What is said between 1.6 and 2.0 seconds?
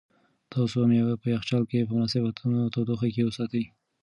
کې په